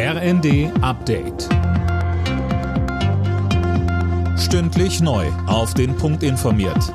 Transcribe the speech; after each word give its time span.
RND 0.00 0.70
Update. 0.80 1.48
Stündlich 4.38 5.00
neu. 5.00 5.26
Auf 5.48 5.74
den 5.74 5.96
Punkt 5.96 6.22
informiert. 6.22 6.94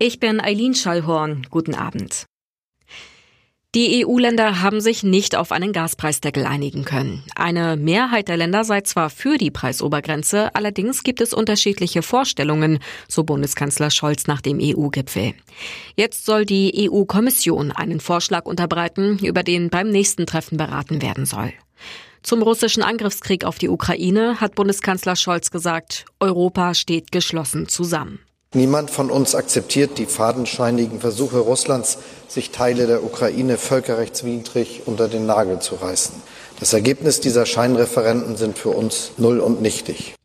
Ich 0.00 0.18
bin 0.18 0.40
Eileen 0.40 0.74
Schallhorn. 0.74 1.46
Guten 1.48 1.76
Abend. 1.76 2.26
Die 3.76 4.04
EU-Länder 4.04 4.62
haben 4.62 4.80
sich 4.80 5.04
nicht 5.04 5.36
auf 5.36 5.52
einen 5.52 5.72
Gaspreisdeckel 5.72 6.44
einigen 6.44 6.84
können. 6.84 7.22
Eine 7.36 7.76
Mehrheit 7.76 8.26
der 8.26 8.36
Länder 8.36 8.64
sei 8.64 8.80
zwar 8.80 9.10
für 9.10 9.38
die 9.38 9.52
Preisobergrenze, 9.52 10.52
allerdings 10.56 11.04
gibt 11.04 11.20
es 11.20 11.32
unterschiedliche 11.32 12.02
Vorstellungen, 12.02 12.80
so 13.06 13.22
Bundeskanzler 13.22 13.92
Scholz 13.92 14.26
nach 14.26 14.40
dem 14.40 14.58
EU-Gipfel. 14.60 15.34
Jetzt 15.94 16.26
soll 16.26 16.46
die 16.46 16.90
EU-Kommission 16.90 17.70
einen 17.70 18.00
Vorschlag 18.00 18.44
unterbreiten, 18.44 19.20
über 19.20 19.44
den 19.44 19.70
beim 19.70 19.88
nächsten 19.88 20.26
Treffen 20.26 20.58
beraten 20.58 21.00
werden 21.00 21.24
soll. 21.24 21.52
Zum 22.24 22.42
russischen 22.42 22.82
Angriffskrieg 22.82 23.44
auf 23.44 23.58
die 23.58 23.68
Ukraine 23.68 24.40
hat 24.40 24.56
Bundeskanzler 24.56 25.14
Scholz 25.14 25.52
gesagt, 25.52 26.06
Europa 26.18 26.74
steht 26.74 27.12
geschlossen 27.12 27.68
zusammen. 27.68 28.18
Niemand 28.52 28.90
von 28.90 29.12
uns 29.12 29.36
akzeptiert 29.36 29.96
die 29.98 30.06
fadenscheinigen 30.06 30.98
Versuche 30.98 31.38
Russlands, 31.38 31.98
sich 32.26 32.50
Teile 32.50 32.88
der 32.88 33.04
Ukraine 33.04 33.56
völkerrechtswidrig 33.56 34.82
unter 34.86 35.06
den 35.06 35.24
Nagel 35.24 35.60
zu 35.60 35.76
reißen. 35.76 36.16
Das 36.58 36.72
Ergebnis 36.72 37.20
dieser 37.20 37.46
Scheinreferenten 37.46 38.36
sind 38.36 38.58
für 38.58 38.70
uns 38.70 39.12
null 39.18 39.38
und 39.38 39.62
nichtig. 39.62 40.16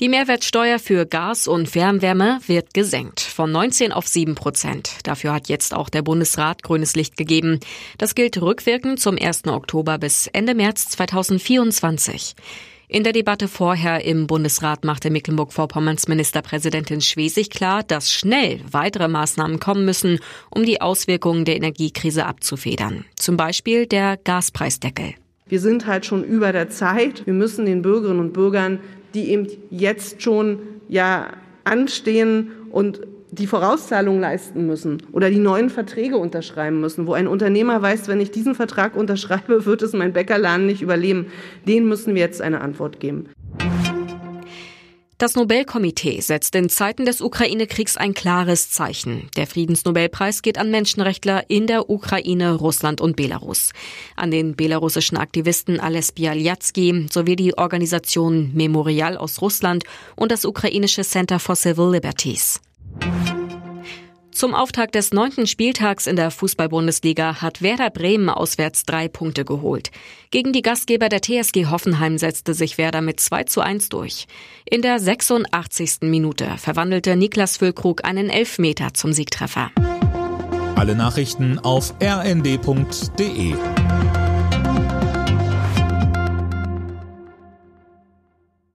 Die 0.00 0.08
Mehrwertsteuer 0.08 0.78
für 0.78 1.04
Gas 1.04 1.46
und 1.46 1.68
Fernwärme 1.68 2.40
wird 2.46 2.72
gesenkt 2.72 3.20
von 3.20 3.52
19 3.52 3.92
auf 3.92 4.08
7 4.08 4.34
Prozent. 4.34 4.92
Dafür 5.02 5.34
hat 5.34 5.48
jetzt 5.48 5.74
auch 5.74 5.90
der 5.90 6.00
Bundesrat 6.00 6.62
grünes 6.62 6.96
Licht 6.96 7.18
gegeben. 7.18 7.60
Das 7.98 8.14
gilt 8.14 8.40
rückwirkend 8.40 8.98
zum 8.98 9.18
1. 9.20 9.46
Oktober 9.48 9.98
bis 9.98 10.26
Ende 10.28 10.54
März 10.54 10.88
2024. 10.88 12.34
In 12.90 13.04
der 13.04 13.12
Debatte 13.12 13.48
vorher 13.48 14.02
im 14.06 14.26
Bundesrat 14.26 14.82
machte 14.82 15.10
Mecklenburg-Vorpommerns 15.10 16.08
Ministerpräsidentin 16.08 17.02
Schwesig 17.02 17.50
klar, 17.50 17.82
dass 17.82 18.10
schnell 18.10 18.60
weitere 18.70 19.08
Maßnahmen 19.08 19.60
kommen 19.60 19.84
müssen, 19.84 20.20
um 20.48 20.64
die 20.64 20.80
Auswirkungen 20.80 21.44
der 21.44 21.56
Energiekrise 21.56 22.24
abzufedern. 22.24 23.04
Zum 23.14 23.36
Beispiel 23.36 23.84
der 23.86 24.16
Gaspreisdeckel. 24.16 25.12
Wir 25.46 25.60
sind 25.60 25.86
halt 25.86 26.06
schon 26.06 26.24
über 26.24 26.50
der 26.52 26.70
Zeit. 26.70 27.26
Wir 27.26 27.34
müssen 27.34 27.66
den 27.66 27.82
Bürgerinnen 27.82 28.20
und 28.20 28.32
Bürgern, 28.32 28.80
die 29.12 29.32
eben 29.32 29.48
jetzt 29.70 30.22
schon 30.22 30.60
ja 30.88 31.34
anstehen 31.64 32.52
und 32.70 33.00
die 33.30 33.46
Vorauszahlungen 33.46 34.20
leisten 34.20 34.66
müssen 34.66 35.02
oder 35.12 35.30
die 35.30 35.38
neuen 35.38 35.70
Verträge 35.70 36.16
unterschreiben 36.16 36.80
müssen, 36.80 37.06
wo 37.06 37.12
ein 37.12 37.28
Unternehmer 37.28 37.80
weiß, 37.82 38.08
wenn 38.08 38.20
ich 38.20 38.30
diesen 38.30 38.54
Vertrag 38.54 38.96
unterschreibe, 38.96 39.64
wird 39.66 39.82
es 39.82 39.92
mein 39.92 40.12
Bäckerladen 40.12 40.66
nicht 40.66 40.82
überleben. 40.82 41.26
Denen 41.66 41.88
müssen 41.88 42.14
wir 42.14 42.22
jetzt 42.22 42.42
eine 42.42 42.60
Antwort 42.60 43.00
geben. 43.00 43.28
Das 45.20 45.34
Nobelkomitee 45.34 46.20
setzt 46.20 46.54
in 46.54 46.68
Zeiten 46.68 47.04
des 47.04 47.20
Ukraine-Kriegs 47.20 47.96
ein 47.96 48.14
klares 48.14 48.70
Zeichen. 48.70 49.28
Der 49.36 49.48
Friedensnobelpreis 49.48 50.42
geht 50.42 50.58
an 50.58 50.70
Menschenrechtler 50.70 51.50
in 51.50 51.66
der 51.66 51.90
Ukraine, 51.90 52.54
Russland 52.54 53.00
und 53.00 53.16
Belarus. 53.16 53.72
An 54.14 54.30
den 54.30 54.54
belarussischen 54.54 55.18
Aktivisten 55.18 55.80
Ales 55.80 56.12
Bialyatsky 56.12 57.08
sowie 57.10 57.34
die 57.34 57.58
Organisation 57.58 58.52
Memorial 58.54 59.16
aus 59.16 59.42
Russland 59.42 59.82
und 60.14 60.30
das 60.30 60.44
ukrainische 60.44 61.02
Center 61.02 61.40
for 61.40 61.56
Civil 61.56 61.90
Liberties. 61.90 62.60
Zum 64.38 64.54
Auftakt 64.54 64.94
des 64.94 65.12
neunten 65.12 65.48
Spieltags 65.48 66.06
in 66.06 66.14
der 66.14 66.30
Fußball-Bundesliga 66.30 67.42
hat 67.42 67.60
Werder 67.60 67.90
Bremen 67.90 68.28
auswärts 68.28 68.84
drei 68.84 69.08
Punkte 69.08 69.44
geholt. 69.44 69.90
Gegen 70.30 70.52
die 70.52 70.62
Gastgeber 70.62 71.08
der 71.08 71.22
TSG 71.22 71.66
Hoffenheim 71.66 72.18
setzte 72.18 72.54
sich 72.54 72.78
Werder 72.78 73.00
mit 73.00 73.18
2 73.18 73.42
zu 73.42 73.60
1 73.60 73.88
durch. 73.88 74.28
In 74.64 74.80
der 74.80 75.00
86. 75.00 76.02
Minute 76.02 76.46
verwandelte 76.56 77.16
Niklas 77.16 77.56
Füllkrug 77.56 78.04
einen 78.04 78.30
Elfmeter 78.30 78.94
zum 78.94 79.12
Siegtreffer. 79.12 79.72
Alle 80.76 80.94
Nachrichten 80.94 81.58
auf 81.58 81.94
rnd.de 82.00 83.54